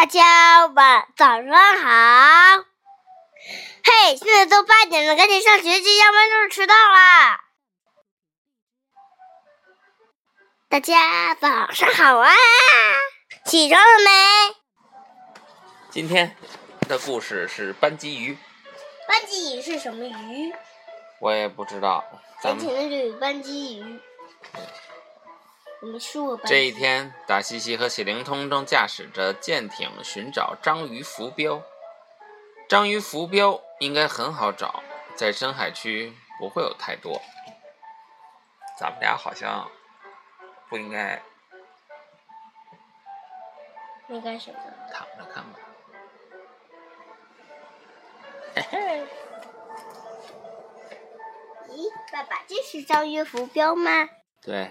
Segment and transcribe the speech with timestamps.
[0.00, 2.64] 大家晚早上好。
[3.84, 7.38] 嘿，现在都八点了，赶紧上学去，要不然就是迟到啦。
[10.70, 12.32] 大家早上好啊！
[13.44, 14.10] 起床了没？
[15.90, 16.34] 今天
[16.88, 18.38] 的故事是班级鱼，
[19.06, 20.50] 班级鱼是什么鱼？
[21.20, 22.02] 我也不知道。
[22.40, 24.00] 咱们的就有斑鲫鱼。
[26.46, 31.62] 这一天，达西西和喜灵通正驾驶着舰艇寻找章鱼浮标。
[32.68, 34.82] 章鱼浮标应该很好找，
[35.14, 37.22] 在深海区不会有太多。
[38.78, 39.70] 咱们俩好像
[40.68, 41.22] 不应该
[44.06, 44.58] 那干什么？
[44.92, 45.58] 躺着看吧。
[51.70, 54.08] 咦，爸爸，这是章鱼浮标吗？
[54.42, 54.70] 对，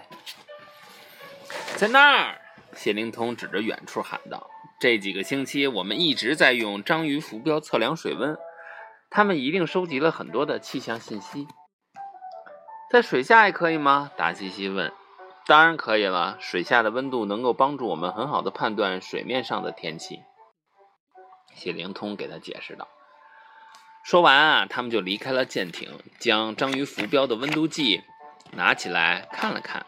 [1.80, 2.38] 在那儿，
[2.74, 8.36] 谢灵通指着远处喊道：“这几个星期，我们一直在用章鱼浮标测量水温，
[9.08, 11.48] 他们一定收集了很多的气象信息。
[12.90, 14.92] 在水下也可以吗？”达西西问。
[15.48, 20.20] “当然可以了，水下的温度能够帮助我们很好的判断水面上的天气。”
[21.56, 22.88] 谢灵通给他解释道。
[24.04, 28.02] 说完啊，他们就离开了舰艇，将章鱼浮标的温度计
[28.52, 29.86] 拿起来看了看。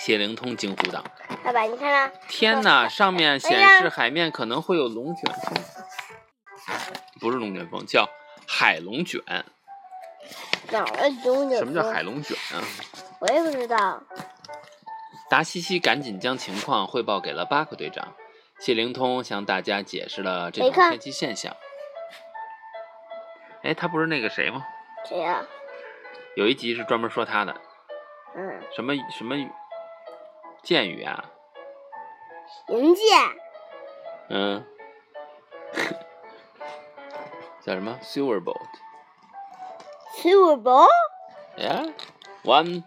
[0.00, 1.04] 谢灵通惊呼道
[1.44, 2.88] 爸爸，你看啊，：“天哪！
[2.88, 5.62] 上面显示海面可能会有龙卷风，
[7.20, 8.08] 不是龙卷风，叫
[8.48, 9.20] 海龙卷。
[10.70, 12.02] 哪儿龙卷什么叫海？
[12.02, 12.64] 龙卷啊？”
[13.20, 14.02] 我也不知道。
[15.28, 18.14] 达西西赶紧将情况汇报给了巴克队长。
[18.58, 21.54] 谢灵通向大家解释了这种天气现象。
[23.62, 24.64] 哎，他不是那个谁吗？
[25.06, 25.44] 谁呀、
[26.36, 27.54] 有一集是专门说他的，
[28.34, 29.36] 嗯，什么什么
[30.63, 31.25] 剑语啊？
[32.67, 33.03] 银剑。
[34.29, 34.65] 嗯，
[37.63, 37.99] 叫什么？
[38.01, 38.67] Silver boat。
[40.21, 40.87] Silver ball。
[41.57, 41.93] Yeah,
[42.43, 42.83] one,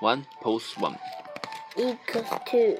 [0.00, 0.98] one post one.
[1.76, 2.78] equals to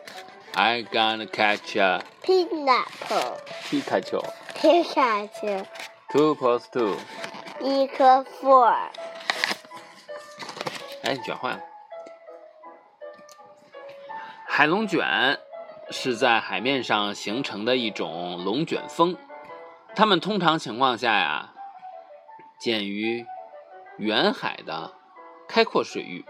[0.54, 3.38] I gonna catch a pineapple.
[3.64, 4.22] Pikachu.
[4.54, 5.66] Pikachu
[6.10, 6.96] Two plus two.
[7.60, 8.74] equals four.
[11.02, 11.60] 哎，你卷坏了。
[14.57, 15.37] 海龙卷
[15.91, 19.15] 是在海面上形成的一种龙卷风，
[19.95, 21.53] 它们通常情况下呀，
[22.57, 23.23] 见于
[23.99, 24.95] 远海的
[25.47, 26.25] 开阔水域。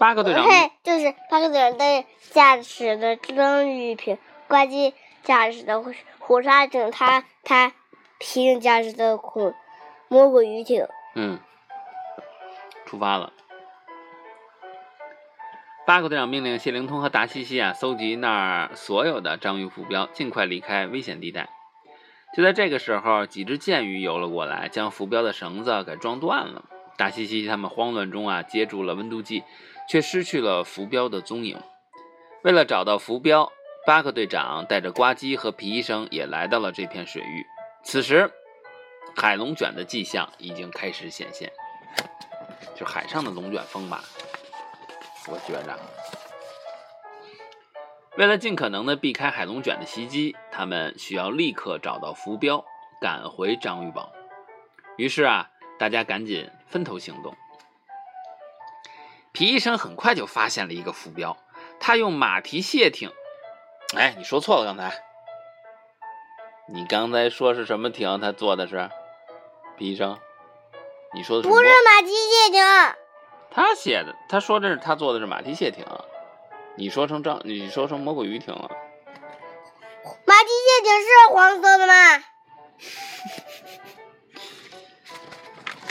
[0.00, 5.80] 八个队长嘿，就是八个队长的驾驶的章鱼艇，呱唧驾驶的
[6.18, 7.72] 虎鲨艇，他他
[8.18, 9.54] 皮影驾驶的恐
[10.08, 10.88] 魔鬼鱼艇。
[11.14, 11.38] 嗯，
[12.84, 13.32] 出发了。
[15.88, 21.48] 八个队长命令谢灵通和达西西啊，搜集那儿所有的章鱼浮标，尽快离开危险地带。
[22.36, 26.66] 就在这个时候，几只剑鱼游了过来，将浮标的绳子给撞断了。
[26.98, 29.44] 达西西他们慌乱中啊，接住了温度计，
[29.88, 31.58] 却失去了浮标的踪影。
[32.42, 33.50] 为了找到浮标，
[33.86, 37.46] 巴克队长带着呱唧和皮医生也来到了这片水域。
[37.82, 38.30] 此时，
[39.16, 41.50] 海龙卷的迹象已经开始显现，
[42.76, 44.04] 就海上的龙卷风吧，
[45.30, 45.78] 我觉着。
[48.16, 52.64] 为了尽可能的避开海龙卷的袭击，他们需要立刻找到浮标，
[53.00, 54.12] 赶回章鱼堡。
[54.96, 57.36] 于是啊，大家赶紧分头行动。
[59.30, 61.36] 皮医生很快就发现了一个浮标，
[61.78, 63.12] 他用马蹄蟹艇。
[63.96, 65.00] 哎，你说错了，刚才。
[66.70, 68.20] 你刚才说是什么艇？
[68.20, 68.90] 他坐的是？
[69.76, 70.18] 皮医生，
[71.14, 72.64] 你说的是不是马蹄蟹艇，
[73.50, 75.84] 他写的，他说这是他做的是马蹄蟹艇，
[76.76, 78.70] 你说成章，你说成魔鬼鱼艇了。
[80.26, 81.94] 马蹄蟹艇是黄色的吗？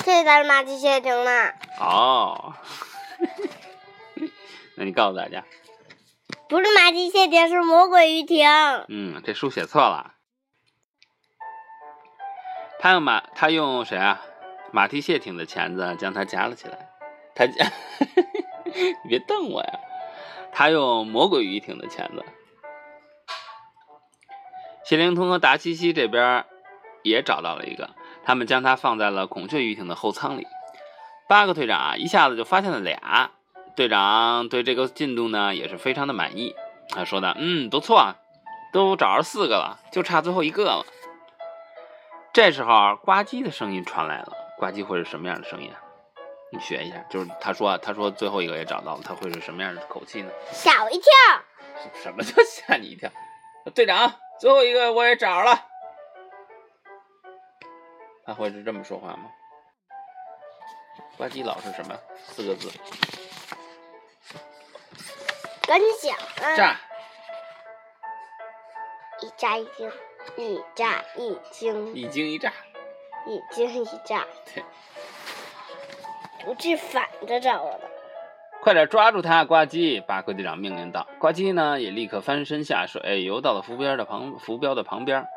[0.05, 1.51] 这才是马蹄蟹艇呢，
[1.81, 2.53] 哦，
[4.77, 5.43] 那你告诉大家，
[6.47, 8.47] 不是马蹄蟹艇，是魔鬼鱼艇。
[8.87, 10.13] 嗯，这书写错了。
[12.79, 14.21] 他用马，他用谁啊？
[14.71, 16.86] 马蹄蟹艇的钳子将它夹了起来。
[17.45, 17.45] 他，
[19.03, 19.79] 你别瞪我呀！
[20.51, 22.25] 他用魔鬼鱼艇的钳子。
[24.83, 26.45] 谢灵通和达西西这边
[27.03, 27.91] 也找到了一个，
[28.23, 30.47] 他们将它放在了孔雀鱼艇的后舱里。
[31.27, 33.31] 八个队长啊，一下子就发现了俩。
[33.75, 36.55] 队长对这个进度呢也是非常的满意，
[36.89, 38.15] 他说的：“嗯，不错啊，
[38.73, 40.85] 都找着四个了，就差最后一个了。”
[42.33, 44.31] 这时候，呱唧的声音传来了。
[44.57, 45.77] 呱唧会是什么样的声音啊？
[46.51, 50.31] 你学一下，就是他说啊，他说最后一个也找到了，他会是什么样的口气呢？
[50.51, 51.11] 吓我一跳！
[52.01, 53.09] 什么叫吓你一跳？
[53.75, 55.65] 队长，最后一个我也找了。
[58.25, 59.29] 他会是这么说话吗？
[61.17, 61.97] 呱唧老是什么
[62.27, 62.71] 四个字？
[65.63, 66.15] 赶紧讲
[66.47, 66.55] 啊！
[66.55, 66.79] 炸！
[69.21, 69.91] 一炸一惊，
[70.37, 72.53] 一炸一惊，一惊一乍。
[73.25, 74.25] 一惊一乍。
[74.45, 74.63] 对，
[76.47, 77.81] 不是反着找的。
[78.61, 80.01] 快点抓住他，呱唧！
[80.01, 81.05] 巴克队长命令道。
[81.19, 85.27] 呱唧呢，也立刻翻身下水，游到了浮标的旁浮标的旁边。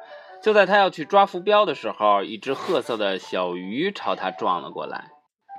[0.41, 5.11] 就在他要去抓浮标的时候，一只褐色的小鱼朝他撞了过来。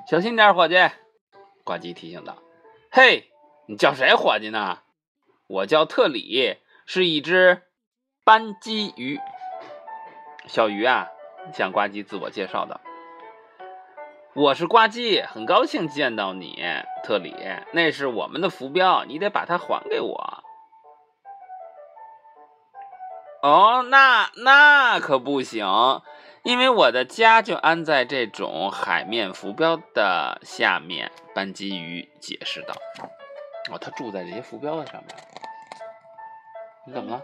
[0.10, 0.76] 小心点，伙计！
[1.66, 2.38] 呱唧提醒道。
[2.90, 3.26] 嘿，
[3.68, 4.80] 你叫谁伙计呢？
[5.48, 7.64] 我叫特里，是一只
[8.24, 9.20] 斑鸡鱼。
[10.48, 11.10] 小鱼啊，
[11.54, 12.80] 向呱唧自我介绍道。
[14.34, 16.64] 我是呱唧，很高兴见到你，
[17.04, 17.36] 特里。
[17.74, 20.44] 那是我们的浮标，你得把它还给我。
[23.42, 25.68] 哦，那那可不行，
[26.44, 31.12] 因为我的家就安在这种海面浮标的下面。
[31.36, 32.74] 班基鱼解释道
[33.70, 35.16] ：“哦，他住在这些浮标的上面。
[36.86, 37.22] 你怎么了？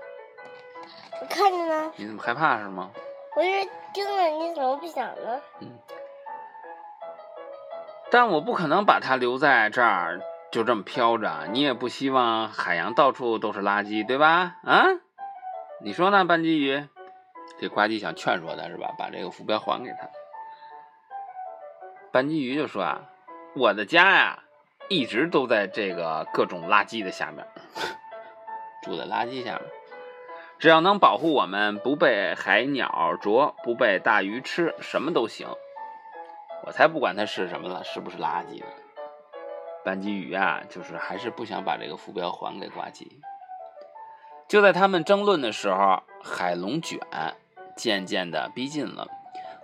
[1.22, 1.94] 我看着呢。
[1.96, 2.92] 你怎么害怕是吗？
[3.36, 3.50] 我是
[3.94, 5.42] 盯着你，怎么不想呢？
[5.62, 5.72] 嗯。
[8.10, 10.22] 但我不可能把它留在这儿，
[10.52, 11.48] 就这么飘着。
[11.52, 14.56] 你也不希望海洋到处都是垃圾，对吧？
[14.64, 14.86] 啊，
[15.82, 16.88] 你说呢，斑鸡鱼？
[17.60, 18.94] 这呱唧想劝说他，是吧？
[18.98, 20.10] 把这个浮标还给他。
[22.12, 23.02] 斑鸡鱼就说啊，
[23.56, 24.40] 我的家呀，
[24.90, 27.46] 一直都在这个各种垃圾的下面，
[28.84, 29.64] 住在垃圾下面。
[30.60, 35.48] 只要能保护我们不被海鸟啄，不被大鱼吃，什么都行。
[36.68, 38.66] 我才不管它是什么了，是不是垃圾呢？
[39.86, 43.08] 斑鸡鱼啊，就是还是不想把这个浮标还给呱唧。
[44.50, 47.00] 就在他们争论的时候，海龙卷
[47.78, 49.08] 渐渐的逼近了。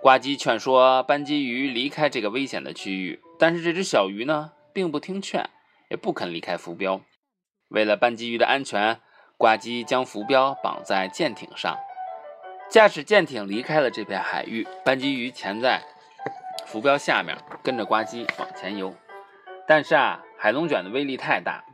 [0.00, 5.46] 呱唧劝说斑鸡鱼离开这个危险的区域，但是这只小鱼呢，并不听劝，
[5.90, 7.02] 也不肯离开浮标。
[7.68, 8.98] 为了斑鸡鱼的安全，
[9.36, 11.76] 呱唧将浮标绑在舰艇上，
[12.70, 14.66] 驾驶舰艇离开了这片海域。
[14.82, 15.82] 斑鸡鱼潜在。
[16.66, 18.94] 浮标下面跟着呱唧往前游，
[19.66, 21.64] 但是啊，海龙卷的威力太大，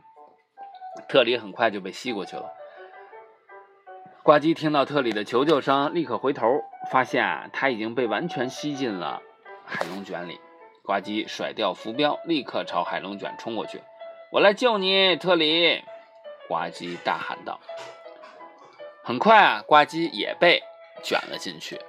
[1.07, 2.51] 特里很快就被吸过去了。
[4.23, 6.61] 呱唧听到特里的求救声，立刻回头，
[6.91, 9.21] 发现啊，他已经被完全吸进了
[9.65, 10.39] 海龙卷里。
[10.83, 13.81] 呱唧甩掉浮标，立刻朝海龙卷冲过去。
[14.31, 15.83] 我来救你，特里！
[16.47, 17.59] 呱唧大喊道。
[19.03, 20.61] 很快啊，呱唧也被
[21.03, 21.79] 卷了进去。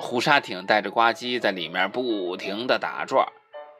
[0.00, 3.28] 虎鲨艇带着呱唧在里面不停的打转，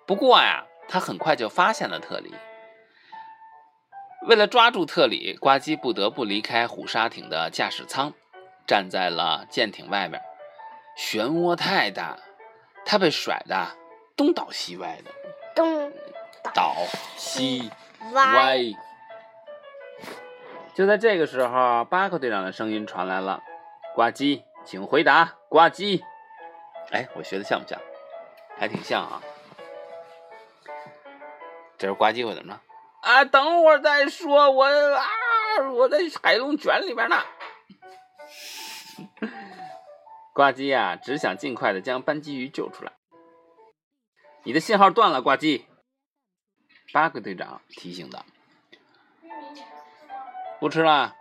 [0.06, 2.34] 不过呀，他很快就发现了特里。
[4.28, 8.12] 为了抓住特里，呱唧不得不离开虎鲨艇的驾驶舱，
[8.66, 10.20] 站在了舰艇外面。
[10.96, 12.18] 漩涡太大，
[12.84, 13.68] 他被甩的
[14.14, 15.10] 东倒西歪的。
[15.54, 15.90] 东
[16.52, 16.76] 倒
[17.16, 17.70] 西
[18.12, 18.60] 歪。
[20.74, 23.42] 就在这个时候，巴克队长的声音传来了
[23.96, 26.00] ：“呱唧，请回答，呱唧。”
[26.94, 27.76] 哎，我学的像不像？
[28.56, 29.20] 还挺像啊！
[31.76, 32.60] 这是呱唧会怎么着？
[33.00, 35.02] 啊，等会儿再说，我啊，
[35.72, 37.20] 我在海龙卷里边呢。
[40.32, 42.92] 呱唧呀，只想尽快的将斑鸡鱼救出来。
[44.44, 45.64] 你的信号断了，呱唧。
[46.92, 48.24] 八个队长提醒道
[50.60, 51.16] ：“不吃了。”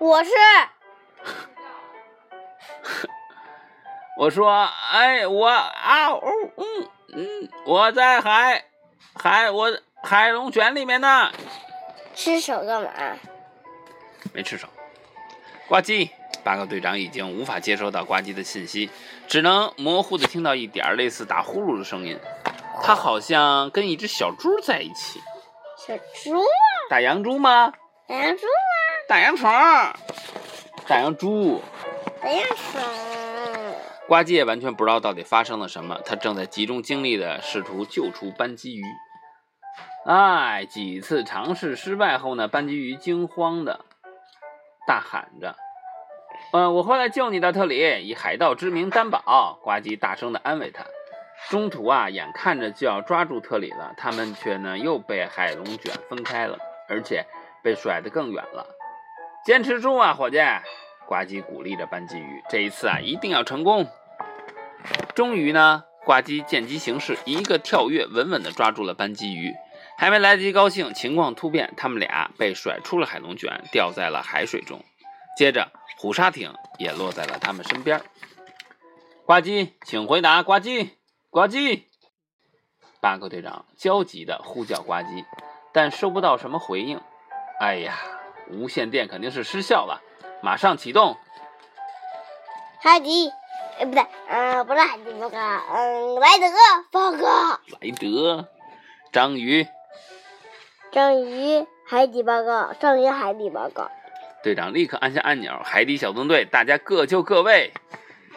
[0.00, 0.30] 我是。
[4.18, 6.20] 我说，哎，我啊，哦，
[6.56, 8.64] 嗯嗯，我在海
[9.14, 9.70] 海我
[10.02, 11.30] 海龙卷里面呢。
[12.16, 12.90] 吃手干嘛？
[14.34, 14.66] 没吃手。
[15.68, 16.10] 呱唧，
[16.42, 18.90] 八个队长已经无法接收到呱唧的信息，
[19.28, 22.18] 只能模糊的听到一点类似打呼噜的声音。
[22.82, 25.20] 他好像跟一只小猪在一起。
[25.76, 26.42] 小猪？
[26.90, 27.72] 大洋猪吗？
[28.08, 28.50] 大洋猪吗？
[29.06, 29.48] 大洋虫。
[30.88, 31.62] 大洋猪。
[32.20, 33.17] 大洋虫。
[34.08, 38.82] 呱唧也完全不知道到底发生了什么，他正在集中精力的试图救出斑鸡鱼。
[40.06, 42.48] 哎，几次尝试失败后呢？
[42.48, 43.84] 斑鸡鱼惊慌的
[44.86, 45.54] 大喊着
[46.52, 50.86] ：“嗯，我会来救你的，特里，以海盗之名担保。”呱唧大声的安慰他。
[51.50, 57.26] 中途啊，眼看着就要抓住特里了，他们却呢又被海龙卷分开了，而且
[57.62, 58.66] 被甩得更远了。
[59.44, 60.38] 坚持住啊，伙计！
[61.06, 63.86] 呱唧鼓励着斑鸡鱼：“这一次啊，一定要成功。”
[65.14, 69.54] 终于呢，呱唧见机行事，一个跳跃，稳稳地抓住了斑鸡鱼。
[69.96, 74.84] 还没来得及高兴，情况突变，他们俩被甩出了海龙卷，掉在了海水中。
[75.36, 78.00] 接着，虎鲨艇也落在了他们身边。
[79.26, 80.90] 呱唧，请回答，呱唧，
[81.30, 81.82] 呱唧。
[83.00, 85.24] 巴克队长焦急地呼叫呱唧，
[85.72, 87.00] 但收不到什么回应。
[87.60, 87.98] 哎呀，
[88.50, 90.00] 无线电肯定是失效了，
[90.42, 91.16] 马上启动。
[92.80, 93.32] 海底，
[93.78, 96.46] 呃，不对，嗯，不是海底报告，嗯，莱德
[96.90, 97.60] 报告。
[97.80, 98.48] 莱德，
[99.12, 99.66] 章鱼，
[100.90, 103.88] 章鱼，海底报告，章鱼海底报告。
[104.42, 107.72] 队长立刻按下按钮，海底小纵队，大家各就各位。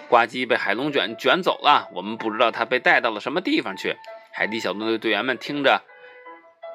[0.09, 3.95] 呱唧被海龙卷卷走了，我们不知道他被带到了什么地方去。
[4.33, 5.81] 海底小纵队队员们听着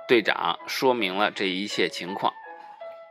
[0.08, 2.32] 队长说明了这一切情况。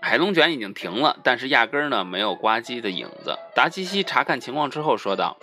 [0.05, 3.39] 海龙卷已经停了，但是压根儿呢没有呱唧的影子。
[3.55, 5.35] 达西西查看情况之后说道：“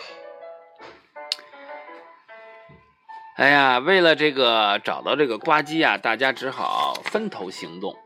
[3.35, 7.97] 哎呀，为了这个找到这个呱唧啊，大家只好分头行动。”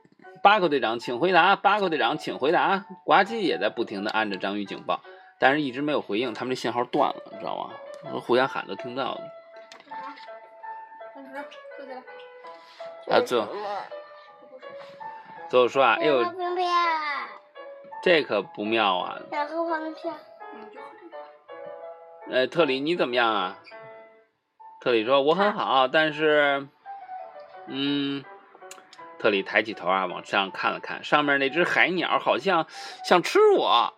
[0.43, 1.57] 巴克队长，请回答。
[1.57, 2.87] 巴克队长，请回答。
[3.05, 5.03] 呱唧也在不停的按着章鱼警报，
[5.39, 6.33] 但是一直没有回应。
[6.33, 7.71] 他们这信号断了，你知道吗？
[8.21, 9.21] 互相喊都听不到了。
[13.11, 13.47] 啊，坐。
[15.49, 16.25] 最后说啊，哎呦，
[18.07, 19.19] 这可不妙啊！
[22.31, 23.59] 呃，特里你怎么样啊？
[24.81, 26.69] 特里说我很好，但是，
[27.67, 28.25] 嗯，
[29.19, 32.69] 特里抬起头啊，往上看了看，上面那只海鸟好像
[33.05, 33.93] 想吃我。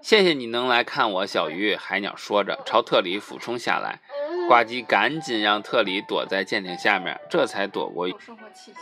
[0.00, 1.76] 谢谢你能来看我，小鱼。
[1.76, 4.00] 海鸟说着，朝特里俯冲下来。
[4.48, 8.08] 呱唧赶紧让特里躲在舰艇下面，这才躲过。
[8.18, 8.78] 生活气息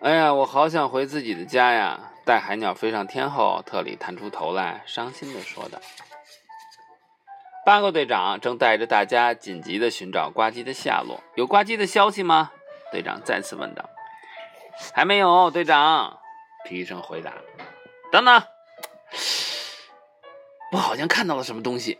[0.00, 2.12] 哎呀，我好想回自己的家呀！
[2.24, 5.78] 待海鸟飞上天后，特里探出头来，伤心地说道。
[7.64, 11.20] 八个队长正带着大家紧急地寻找呱唧的下落。
[11.34, 12.52] 有呱唧的消息吗？
[12.92, 13.88] 队长再次问道。
[14.94, 16.18] 还没有，队长。
[16.64, 17.32] 皮医生回答。
[18.12, 18.42] 等等，
[20.72, 21.98] 我好像看到了什么东西。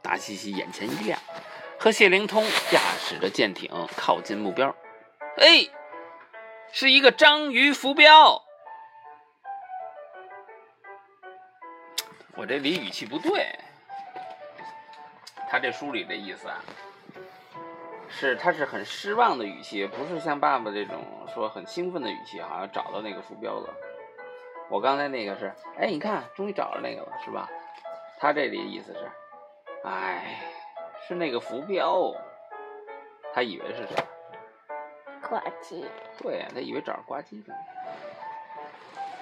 [0.00, 1.18] 达西西眼前一亮，
[1.78, 4.74] 和谢灵通驾驶着舰艇靠近目标。
[5.36, 5.68] 哎，
[6.70, 8.40] 是一个章鱼浮标。
[12.36, 13.58] 我这里语气不对，
[15.48, 16.60] 他这书里的意思啊，
[18.08, 23.74] 是他是很失望的语气，不是像爸爸这种说很兴奋的语气，好像找到那个浮标了。
[24.70, 27.48] 我刚才那个是，哎，你看，终于找着那个了，是吧？
[28.18, 29.10] 他这里意思是，
[29.84, 30.40] 哎，
[31.06, 32.12] 是那个浮标，
[33.32, 34.02] 他以为是啥？
[35.28, 35.84] 呱唧。
[36.22, 37.54] 对呀，他以为找着呱唧了。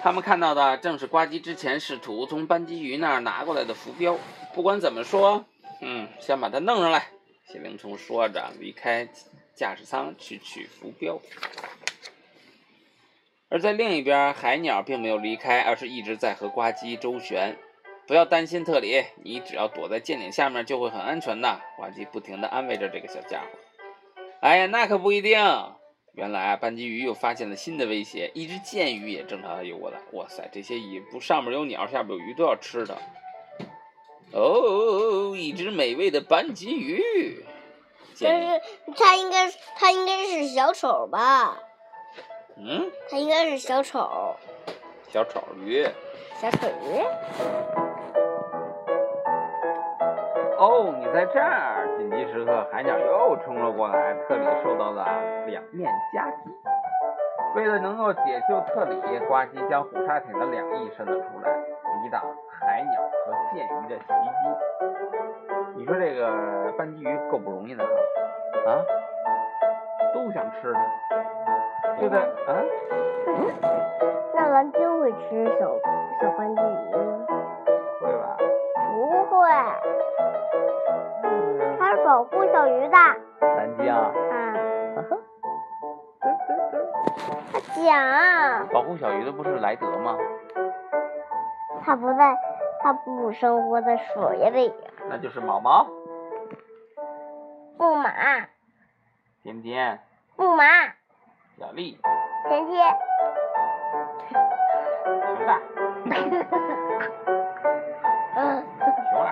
[0.01, 4.17] 他们看到的正是呱唧之前试图从斑鸡鱼那儿拿过来的浮标。
[4.53, 5.45] 不管怎么说，
[5.81, 7.07] 嗯，先把它弄上来。
[7.45, 9.07] 谢灵通说着，离开
[9.55, 11.19] 驾驶舱去取浮标。
[13.49, 17.55] 而在另一边，海鸟并没有离开，而是一直在和呱唧周旋。
[18.05, 21.61] 不要担心，特里，你只要躲在舰顶下面就会很安全的。
[21.77, 23.47] 呱唧不停地安慰着这个小家伙。
[24.41, 25.39] 哎呀，那可不一定。
[26.13, 29.97] 原来啊，斑鸡鱼又发现了新的威胁，一只剑鱼也正朝它游过来。
[30.11, 32.95] 哇塞，这些鱼不上面有鸟，下面有鱼都要吃的。
[34.31, 37.43] 哦，一只美味的斑鸡鱼。
[38.21, 38.61] 但是
[38.95, 41.57] 它应该，它应该是小丑吧？
[42.57, 44.35] 嗯，它应该是小丑，
[45.09, 45.83] 小丑鱼，
[46.39, 47.01] 小丑鱼。
[50.59, 51.82] 哦，你在这儿！
[52.03, 55.07] 紧急时刻，海鸟又冲了过来，特里受到了
[55.45, 56.51] 两面夹击。
[57.55, 61.49] 为了能够解救特里，呱唧将虎鲨艇的两翼伸了出来，
[62.03, 62.21] 抵挡
[62.59, 64.11] 海鸟和剑鱼的袭击。
[65.77, 68.83] 你说这个斑鸡鱼够不容易的哈，啊，
[70.13, 72.01] 都想吃它。
[72.01, 72.63] 就在啊？
[74.35, 75.73] 那蓝鲸会吃小
[76.19, 76.92] 小斑鲸鱼
[82.03, 82.97] 保护小鱼的。
[83.41, 83.85] 蓝鲸。
[84.31, 84.95] 嗯。
[84.95, 85.17] 哈哈。
[87.51, 88.67] 他讲。
[88.69, 90.17] 保护小鱼的不是莱德吗？
[91.85, 92.37] 他不在，
[92.81, 94.73] 他不生活在水里。
[95.09, 95.87] 那就是毛毛。
[97.77, 98.09] 木马。
[99.43, 99.99] 甜甜。
[100.37, 100.63] 木马。
[101.59, 101.99] 小丽，
[102.49, 102.95] 甜甜，
[105.37, 105.59] 熊大，
[108.35, 108.63] 嗯，
[109.11, 109.31] 熊二，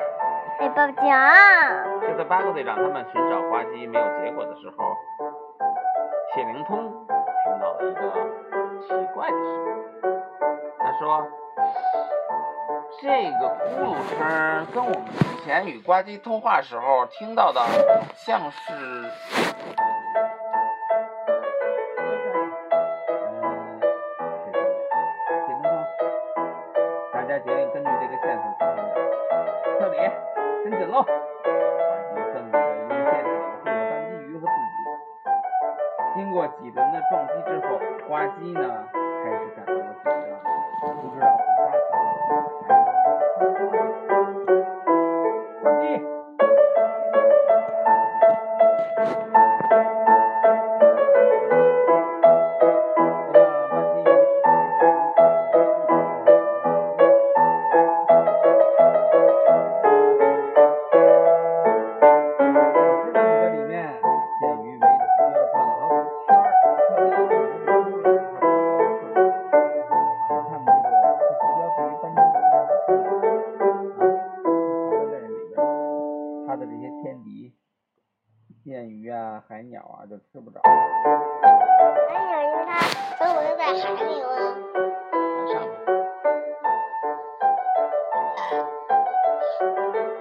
[0.59, 1.90] 哎，爸爸讲。
[2.11, 4.97] 就在八个队长他们寻找呱唧没有结果的时候，
[6.35, 8.01] 谢灵通听到了一个
[8.81, 10.21] 奇怪的声音。
[10.77, 11.25] 他说
[13.01, 13.07] ：“这
[13.39, 17.61] 个咕噜声跟我们之前与呱唧通话时候听到的
[18.13, 19.50] 像是。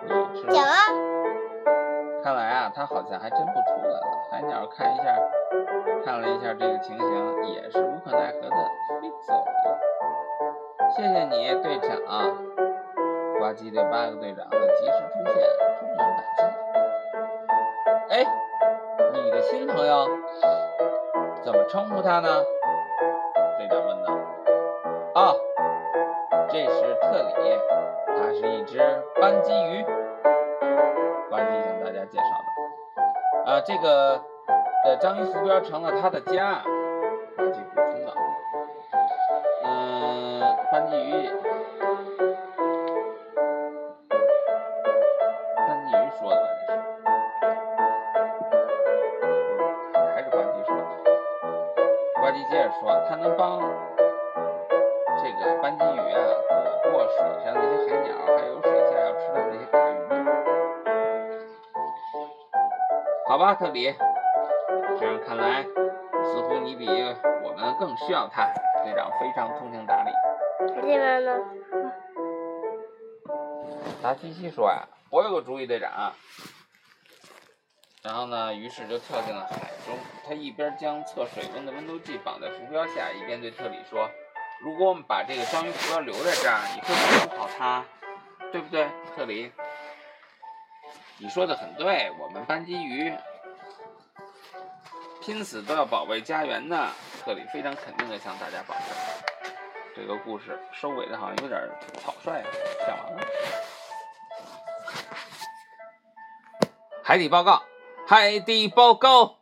[0.03, 0.77] 你吃讲啊，
[2.23, 4.01] 看来啊，他好像还真不出来了。
[4.31, 5.17] 海鸟看一下，
[6.05, 8.57] 看了一下这个情形，也是无可奈何的
[9.01, 9.45] 飞走了。
[10.97, 11.91] 谢谢你，队长。
[13.39, 15.35] 呱唧对八个队长的及时出现
[15.79, 16.43] 充满感激。
[18.11, 18.27] 哎，
[19.15, 20.07] 你的新朋友
[21.43, 22.29] 怎么称呼他呢？
[33.67, 34.21] 这个
[34.85, 36.63] 呃章鱼浮标成了它的家。
[37.37, 38.13] 呱唧补充道。
[39.65, 40.41] 嗯，
[40.73, 41.31] 斑基鱼，
[45.57, 46.47] 斑基鱼说的吧？
[46.65, 46.79] 这是。
[50.15, 50.83] 还是呱唧说的。
[52.21, 53.61] 呱唧接着说，它能帮
[55.19, 56.19] 这个斑基鱼啊
[56.85, 58.53] 躲过水上那些海鸟，还有
[63.41, 63.95] 吧，特里，
[64.99, 66.87] 这样看来，似乎你比
[67.43, 68.47] 我们更需要它。
[68.85, 70.11] 队长非常通情达理。
[70.75, 71.39] 这边呢？
[74.03, 76.13] 达西西说呀、我有个主意，队长。
[78.03, 79.97] 然后呢，于是就跳进了海中。
[80.29, 84.07] 他一边将测水温的温度计绑在浮标下，一边对特里说
[84.63, 86.95] ：“如果我们把这个章鱼浮标留在这儿，你会
[87.27, 87.83] 保护好它，
[88.53, 89.51] 对不对，特里？”
[91.23, 93.13] 你说的很对，我们班基鱼
[95.21, 96.89] 拼死都要保卫家园呢。
[97.25, 98.85] 特里非常肯定地向大家保证。
[99.95, 101.61] 这个故事收尾的好像有点
[102.03, 102.47] 草率啊，
[102.87, 103.21] 讲完了。
[107.03, 107.63] 海底报告，
[108.07, 109.37] 海底报告，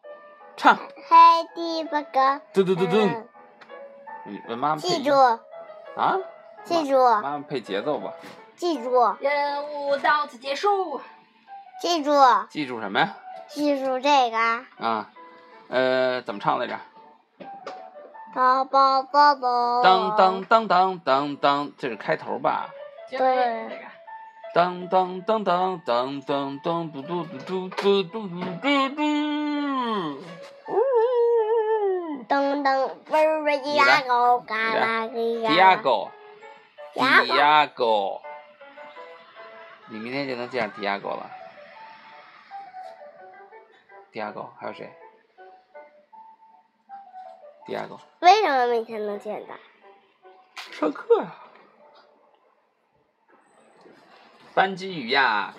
[0.57, 0.75] 唱，
[1.09, 2.41] 海底报告。
[2.53, 3.29] 嘟嘟嘟嘟，嗯
[4.25, 5.13] 你问妈妈记住，
[5.97, 6.19] 啊，
[6.65, 8.13] 记住，妈妈配节奏吧，
[8.57, 11.01] 记住，任务到此结束。
[11.81, 12.11] 记住，
[12.51, 13.15] 记住什么呀？
[13.49, 14.39] 记住这个。
[14.39, 15.11] 啊，
[15.69, 16.79] 呃，怎么唱来着？
[18.35, 18.67] 当
[20.17, 22.69] 当当当当当，这是开头吧？
[23.09, 23.25] 结尾
[23.69, 23.83] 这个。
[24.55, 29.03] 当当当当当当当嘟嘟嘟嘟嘟嘟嘟嘟嘟。
[32.29, 35.51] 噔噔，嗡儿嗡你来呀狗，嘎啦个呀。
[35.51, 35.77] 迪亚。
[35.77, 36.11] 狗，
[36.95, 38.23] 迪 Diago 亚狗，
[39.89, 41.31] 你明天就能见上迪亚狗了。
[44.13, 44.91] 迪亚狗还有谁？
[47.69, 49.55] 迪亚狗，为什么每天能见到？
[50.73, 51.35] 上课呀、
[54.55, 55.53] 班级鱼呀，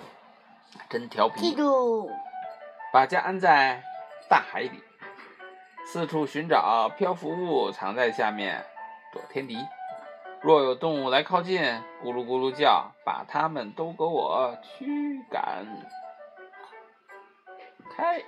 [0.88, 2.10] 真调记皮，住，
[2.92, 3.80] 把家安在
[4.28, 4.82] 大海里，
[5.86, 8.66] 四处寻找漂浮物藏在下面，
[9.12, 9.56] 躲天敌。
[10.42, 11.62] 若有动物来靠近，
[12.02, 15.64] 咕噜咕噜叫，把它们都给我驱赶
[17.94, 18.20] 开。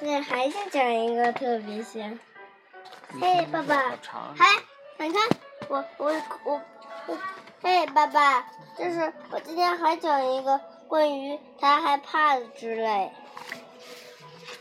[0.00, 2.10] 那还想讲一个特别些。
[3.20, 5.22] 嘿，爸爸好，长啊还你看
[5.68, 6.12] 我我
[6.44, 6.62] 我
[7.06, 7.18] 我，
[7.60, 8.40] 嘿，爸爸，
[8.78, 10.58] 就是我今天还讲一个
[10.88, 13.10] 关于他害怕的之类。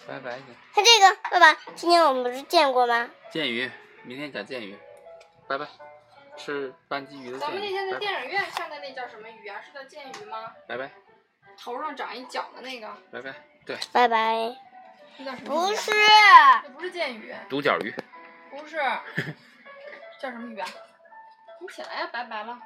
[0.08, 0.45] 拜拜去。
[0.73, 3.10] 看这个，爸爸，今天我们不是见过吗？
[3.32, 3.69] 剑鱼，
[4.04, 4.78] 明天讲剑鱼。
[5.47, 5.67] 拜拜，
[6.36, 7.39] 吃斑鲫鱼的。
[7.39, 9.62] 咱们那天在电影院看的那叫什么鱼啊？
[9.65, 10.52] 是叫剑鱼吗？
[10.67, 10.91] 拜拜
[11.62, 13.34] 头上长一角的那个，拜拜。
[13.65, 14.56] 对，拜拜。
[15.45, 15.91] 不是，
[16.63, 17.93] 这不是剑鱼，独角鱼。
[18.49, 18.77] 不是，
[20.21, 20.67] 叫什么鱼啊？
[21.62, 22.58] 你起来呀，拜拜了。